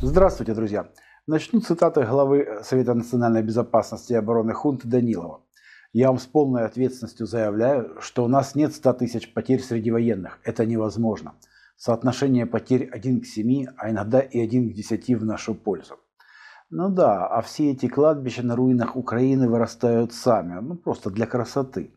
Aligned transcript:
Здравствуйте, 0.00 0.54
друзья! 0.54 0.88
Начну 1.26 1.60
цитаты 1.60 2.04
главы 2.04 2.60
Совета 2.62 2.94
национальной 2.94 3.42
безопасности 3.42 4.12
и 4.12 4.16
обороны 4.16 4.52
Хунты 4.52 4.86
Данилова. 4.86 5.42
Я 5.92 6.08
вам 6.08 6.18
с 6.18 6.26
полной 6.26 6.64
ответственностью 6.64 7.26
заявляю, 7.26 8.00
что 8.00 8.24
у 8.24 8.28
нас 8.28 8.54
нет 8.54 8.74
100 8.74 8.92
тысяч 8.92 9.32
потерь 9.32 9.62
среди 9.62 9.90
военных. 9.90 10.38
Это 10.44 10.64
невозможно. 10.64 11.34
Соотношение 11.76 12.46
потерь 12.46 12.88
1 12.92 13.20
к 13.20 13.26
7, 13.26 13.66
а 13.76 13.90
иногда 13.90 14.20
и 14.20 14.38
1 14.38 14.70
к 14.70 14.74
10 14.74 15.08
в 15.16 15.24
нашу 15.24 15.54
пользу. 15.54 15.98
Ну 16.70 16.88
да, 16.88 17.26
а 17.26 17.42
все 17.42 17.72
эти 17.72 17.88
кладбища 17.88 18.42
на 18.42 18.56
руинах 18.56 18.96
Украины 18.96 19.48
вырастают 19.48 20.12
сами, 20.12 20.60
ну 20.60 20.76
просто 20.76 21.10
для 21.10 21.26
красоты. 21.26 21.92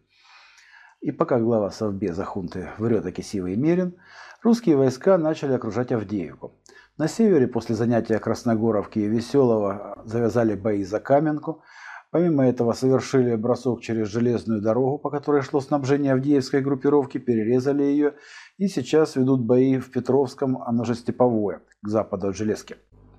И 1.01 1.11
пока 1.11 1.39
глава 1.39 1.71
Совбеза 1.71 2.25
хунты 2.25 2.69
врет 2.77 3.05
о 3.05 3.11
Кисиве 3.13 3.53
и 3.53 3.55
Мерин, 3.55 3.95
русские 4.43 4.75
войска 4.75 5.17
начали 5.17 5.53
окружать 5.53 5.93
Авдеевку. 5.93 6.51
На 6.97 7.07
севере 7.07 7.47
после 7.47 7.75
занятия 7.75 8.19
Красногоровки 8.19 8.99
и 8.99 9.07
Веселого 9.07 10.01
завязали 10.03 10.55
бои 10.55 10.83
за 10.83 10.99
Каменку. 10.99 11.63
Помимо 12.11 12.45
этого 12.45 12.73
совершили 12.73 13.35
бросок 13.35 13.79
через 13.79 14.09
железную 14.09 14.61
дорогу, 14.61 14.97
по 14.97 15.09
которой 15.09 15.41
шло 15.41 15.61
снабжение 15.61 16.11
Авдеевской 16.11 16.59
группировки, 16.59 17.17
перерезали 17.17 17.83
ее 17.83 18.15
и 18.57 18.67
сейчас 18.67 19.15
ведут 19.15 19.45
бои 19.45 19.77
в 19.77 19.91
Петровском, 19.91 20.61
оно 20.61 20.83
же 20.83 20.95
Степовое, 20.95 21.61
к 21.81 21.87
западу 21.87 22.27
от 22.27 22.35
Железки. 22.35 22.75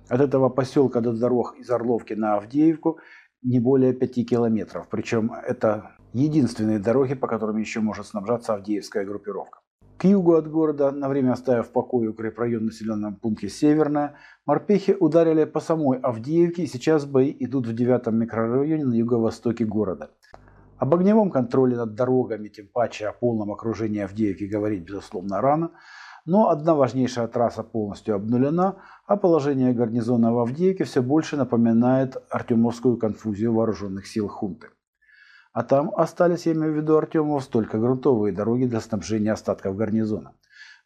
От 0.07 0.21
этого 0.21 0.49
поселка 0.49 1.01
до 1.01 1.13
дорог 1.13 1.55
из 1.57 1.69
Орловки 1.71 2.13
на 2.13 2.35
Авдеевку 2.35 2.99
не 3.43 3.59
более 3.59 3.93
5 3.93 4.25
километров. 4.27 4.87
Причем 4.89 5.31
это 5.33 5.91
единственные 6.13 6.79
дороги, 6.79 7.13
по 7.13 7.27
которым 7.27 7.57
еще 7.57 7.79
может 7.79 8.07
снабжаться 8.07 8.53
Авдеевская 8.53 9.05
группировка. 9.05 9.59
К 9.97 10.05
югу 10.05 10.33
от 10.33 10.49
города, 10.49 10.91
на 10.91 11.09
время 11.09 11.33
оставив 11.33 11.67
в 11.67 11.71
покое 11.71 12.09
укрепрайон 12.09 12.61
в 12.61 12.65
населенном 12.65 13.15
пункте 13.15 13.49
Северная, 13.49 14.15
морпехи 14.47 14.97
ударили 14.99 15.45
по 15.45 15.59
самой 15.59 15.99
Авдеевке 15.99 16.63
и 16.63 16.67
сейчас 16.67 17.05
бои 17.05 17.35
идут 17.39 17.67
в 17.67 17.75
девятом 17.75 18.17
микрорайоне 18.17 18.83
на 18.83 18.95
юго-востоке 18.95 19.63
города. 19.63 20.09
Об 20.77 20.95
огневом 20.95 21.29
контроле 21.29 21.77
над 21.77 21.93
дорогами, 21.93 22.47
тем 22.47 22.67
паче 22.73 23.07
о 23.07 23.13
полном 23.13 23.51
окружении 23.51 24.01
Авдеевки 24.01 24.45
говорить 24.45 24.81
безусловно 24.81 25.39
рано, 25.39 25.69
но 26.25 26.49
одна 26.49 26.75
важнейшая 26.75 27.27
трасса 27.27 27.63
полностью 27.63 28.15
обнулена, 28.15 28.77
а 29.07 29.17
положение 29.17 29.73
гарнизона 29.73 30.33
в 30.33 30.39
Авдеевке 30.39 30.83
все 30.83 31.01
больше 31.01 31.37
напоминает 31.37 32.17
артемовскую 32.29 32.97
конфузию 32.97 33.53
вооруженных 33.53 34.07
сил 34.07 34.27
хунты. 34.27 34.67
А 35.53 35.63
там 35.63 35.91
остались, 35.95 36.45
я 36.45 36.53
имею 36.53 36.73
в 36.73 36.77
виду 36.77 36.97
Артемов, 36.97 37.45
только 37.47 37.77
грунтовые 37.77 38.33
дороги 38.33 38.65
для 38.65 38.79
снабжения 38.79 39.33
остатков 39.33 39.75
гарнизона. 39.75 40.33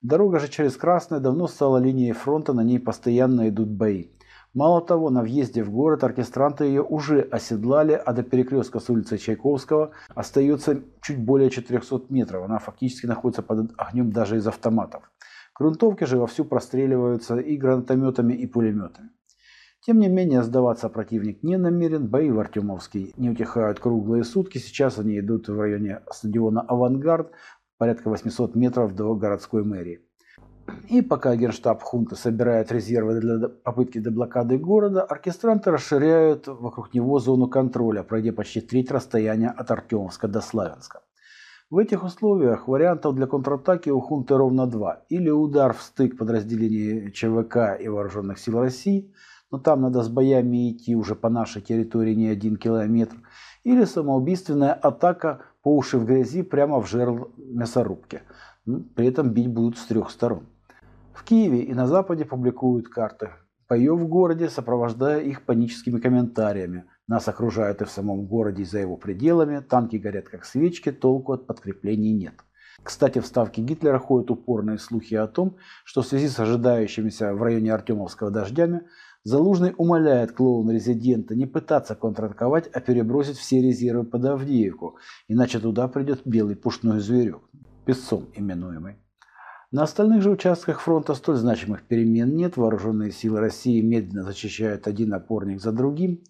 Дорога 0.02 0.40
же 0.40 0.48
через 0.48 0.76
Красное 0.76 1.20
давно 1.20 1.48
стала 1.48 1.78
линией 1.78 2.14
фронта, 2.14 2.54
на 2.54 2.62
ней 2.62 2.80
постоянно 2.80 3.48
идут 3.50 3.70
бои. 3.70 4.10
Мало 4.56 4.82
того, 4.82 5.10
на 5.10 5.22
въезде 5.22 5.64
в 5.64 5.70
город 5.70 6.04
оркестранты 6.06 6.64
ее 6.64 6.82
уже 6.82 7.20
оседлали, 7.22 7.92
а 7.92 8.14
до 8.14 8.24
перекрестка 8.24 8.80
с 8.80 8.90
улицы 8.90 9.18
Чайковского 9.18 9.92
остается 10.16 10.82
чуть 11.02 11.24
более 11.24 11.50
400 11.50 12.06
метров. 12.08 12.46
Она 12.46 12.60
фактически 12.60 13.06
находится 13.06 13.44
под 13.44 13.72
огнем 13.78 14.12
даже 14.12 14.38
из 14.38 14.48
автоматов. 14.48 15.12
Грунтовки 15.58 16.04
же 16.04 16.18
вовсю 16.18 16.44
простреливаются 16.44 17.38
и 17.38 17.56
гранатометами, 17.56 18.34
и 18.34 18.46
пулеметами. 18.46 19.10
Тем 19.86 20.00
не 20.00 20.10
менее, 20.10 20.44
сдаваться 20.44 20.90
противник 20.90 21.44
не 21.44 21.58
намерен. 21.58 22.08
Бои 22.08 22.30
в 22.30 22.40
Артемовске 22.40 23.14
не 23.18 23.30
утихают 23.30 23.80
круглые 23.80 24.24
сутки. 24.24 24.58
Сейчас 24.58 25.00
они 25.00 25.20
идут 25.20 25.48
в 25.48 25.58
районе 25.58 26.02
стадиона 26.12 26.62
«Авангард», 26.62 27.32
порядка 27.78 28.10
800 28.10 28.56
метров 28.56 28.96
до 28.96 29.16
городской 29.16 29.64
мэрии. 29.64 30.02
И 30.90 31.02
пока 31.02 31.36
генштаб 31.36 31.84
хунта 31.84 32.16
собирает 32.16 32.72
резервы 32.72 33.20
для 33.20 33.48
попытки 33.48 34.00
деблокады 34.00 34.58
города, 34.58 35.04
оркестранты 35.04 35.72
расширяют 35.72 36.48
вокруг 36.48 36.94
него 36.94 37.20
зону 37.20 37.48
контроля, 37.48 38.04
пройдя 38.04 38.34
почти 38.34 38.62
треть 38.62 38.92
расстояния 38.92 39.50
от 39.50 39.70
Артемовска 39.70 40.28
до 40.28 40.42
Славянска. 40.42 41.02
В 41.70 41.78
этих 41.78 42.04
условиях 42.04 42.68
вариантов 42.68 43.16
для 43.16 43.28
контратаки 43.28 43.90
у 43.90 44.00
хунты 44.00 44.36
ровно 44.36 44.68
два. 44.68 45.04
Или 45.10 45.30
удар 45.30 45.74
в 45.74 45.82
стык 45.82 46.18
подразделений 46.18 47.12
ЧВК 47.12 47.80
и 47.80 47.88
Вооруженных 47.88 48.40
сил 48.40 48.60
России– 48.60 49.14
но 49.52 49.60
там 49.60 49.82
надо 49.82 50.04
с 50.04 50.10
боями 50.10 50.72
идти 50.72 50.96
уже 50.96 51.16
по 51.16 51.30
нашей 51.30 51.62
территории 51.62 52.14
не 52.14 52.28
один 52.28 52.58
километр, 52.58 53.16
или 53.64 53.86
самоубийственная 53.86 54.74
атака 54.74 55.42
по 55.64 55.76
уши 55.76 55.98
в 55.98 56.06
грязи 56.06 56.44
прямо 56.44 56.82
в 56.82 56.88
жерл 56.88 57.32
мясорубки. 57.38 58.22
При 58.66 59.08
этом 59.08 59.30
бить 59.30 59.48
будут 59.48 59.78
с 59.78 59.86
трех 59.86 60.10
сторон. 60.10 60.48
В 61.14 61.24
Киеве 61.24 61.62
и 61.62 61.74
на 61.74 61.88
Западе 61.88 62.26
публикуют 62.26 62.90
карты 62.90 63.32
боев 63.70 63.98
в 63.98 64.08
городе, 64.08 64.50
сопровождая 64.50 65.22
их 65.22 65.44
паническими 65.44 66.00
комментариями. 66.00 66.84
Нас 67.08 67.28
окружают 67.28 67.82
и 67.82 67.86
в 67.86 67.90
самом 67.90 68.26
городе, 68.26 68.64
и 68.64 68.66
за 68.66 68.80
его 68.80 68.98
пределами. 68.98 69.60
Танки 69.60 69.98
горят 69.98 70.30
как 70.30 70.46
свечки, 70.46 70.92
толку 70.92 71.34
от 71.34 71.48
подкреплений 71.48 72.14
нет. 72.14 72.36
Кстати, 72.84 73.20
в 73.20 73.26
ставке 73.26 73.62
Гитлера 73.62 74.00
ходят 74.00 74.32
упорные 74.32 74.78
слухи 74.78 75.16
о 75.16 75.28
том, 75.28 75.58
что 75.84 76.02
в 76.02 76.08
связи 76.08 76.28
с 76.28 76.40
ожидающимися 76.40 77.34
в 77.34 77.42
районе 77.42 77.74
Артемовского 77.74 78.32
дождями 78.32 78.82
Залужный 79.26 79.74
умоляет 79.76 80.34
клоуна-резидента 80.34 81.34
не 81.34 81.48
пытаться 81.48 81.96
контратаковать, 81.96 82.68
а 82.72 82.80
перебросить 82.80 83.38
все 83.38 83.60
резервы 83.60 84.04
под 84.04 84.24
Авдеевку, 84.24 85.00
иначе 85.28 85.60
туда 85.60 85.88
придет 85.88 86.22
белый 86.26 86.56
пушной 86.56 87.00
зверек, 87.00 87.42
песцом 87.88 88.30
именуемый. 88.36 88.98
На 89.72 89.82
остальных 89.82 90.22
же 90.22 90.30
участках 90.30 90.80
фронта 90.80 91.16
столь 91.16 91.38
значимых 91.38 91.82
перемен 91.88 92.36
нет, 92.36 92.56
вооруженные 92.56 93.12
силы 93.12 93.40
России 93.40 93.82
медленно 93.82 94.22
зачищают 94.22 94.86
один 94.86 95.12
опорник 95.16 95.60
за 95.60 95.72
другим, 95.72 96.22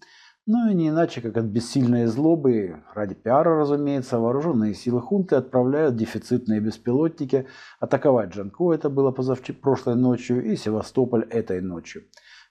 но 0.46 0.68
и 0.70 0.74
не 0.74 0.88
иначе, 0.88 1.20
как 1.20 1.36
от 1.36 1.46
бессильной 1.46 2.06
злобы, 2.06 2.82
ради 2.94 3.14
пиара, 3.14 3.58
разумеется, 3.58 4.20
вооруженные 4.20 4.74
силы 4.74 5.00
хунты 5.00 5.34
отправляют 5.34 5.96
дефицитные 5.96 6.60
беспилотники 6.60 7.46
атаковать 7.80 8.30
Джанко, 8.30 8.72
это 8.72 8.88
было 8.88 9.10
позавчера, 9.10 9.58
прошлой 9.60 9.96
ночью, 9.96 10.44
и 10.44 10.54
Севастополь 10.54 11.24
этой 11.30 11.60
ночью. 11.60 12.04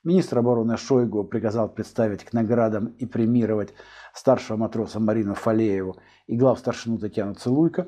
Министр 0.03 0.39
обороны 0.39 0.77
Шойгу 0.77 1.23
приказал 1.23 1.67
представить 1.67 2.25
к 2.25 2.33
наградам 2.33 2.87
и 2.99 3.05
премировать 3.05 3.73
старшего 4.13 4.57
матроса 4.57 4.99
Марину 4.99 5.33
Фалееву 5.33 5.97
и 6.27 6.37
глав 6.37 6.59
старшину 6.59 6.99
Татьяну 6.99 7.33
Целуйко, 7.33 7.87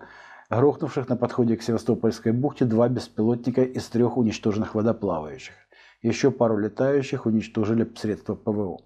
грохнувших 0.50 1.09
на 1.09 1.17
подходе 1.17 1.57
к 1.57 1.62
Севастопольской 1.62 2.31
бухте 2.31 2.66
два 2.66 2.88
беспилотника 2.88 3.62
из 3.62 3.85
трех 3.90 4.17
уничтоженных 4.17 4.73
водоплавающих. 4.73 5.53
Еще 6.01 6.31
пару 6.31 6.57
летающих 6.57 7.25
уничтожили 7.25 7.91
средства 7.96 8.35
ПВО. 8.35 8.79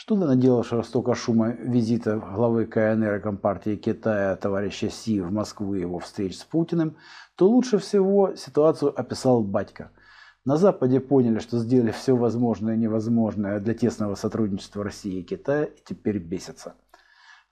Что 0.00 0.16
наделавшего 0.16 0.80
столько 0.80 1.14
шума 1.14 1.50
визита 1.50 2.16
главы 2.16 2.64
КНР 2.64 3.16
и 3.16 3.20
Компартии 3.20 3.76
Китая 3.76 4.34
товарища 4.34 4.88
Си 4.88 5.20
в 5.20 5.30
Москву 5.30 5.74
и 5.74 5.80
его 5.80 5.98
встреч 5.98 6.38
с 6.38 6.42
Путиным, 6.42 6.96
то 7.36 7.46
лучше 7.46 7.76
всего 7.76 8.34
ситуацию 8.34 8.98
описал 8.98 9.42
батька– 9.44 9.90
на 10.46 10.56
Западе 10.56 11.00
поняли, 11.00 11.38
что 11.38 11.58
сделали 11.58 11.90
все 11.90 12.16
возможное 12.16 12.74
и 12.74 12.78
невозможное 12.78 13.60
для 13.60 13.74
тесного 13.74 14.14
сотрудничества 14.14 14.82
России 14.82 15.20
и 15.20 15.22
Китая 15.22 15.64
и 15.64 15.82
теперь 15.84 16.16
бесятся. 16.16 16.76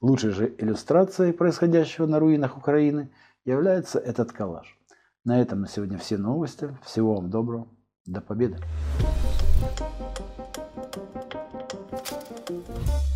Лучшей 0.01 0.31
же 0.31 0.55
иллюстрацией 0.57 1.35
происходящего 1.35 2.07
на 2.07 2.19
руинах 2.19 2.57
Украины 2.57 3.11
является 3.45 3.99
этот 3.99 4.33
коллаж. 4.33 4.79
На 5.23 5.39
этом 5.39 5.61
на 5.61 5.69
сегодня 5.69 5.99
все 5.99 6.17
новости. 6.17 6.75
Всего 6.83 7.17
вам 7.17 7.29
доброго. 7.29 7.69
До 8.07 8.23
победы. 8.23 8.57
Thank 12.49 12.67
you. 12.67 13.08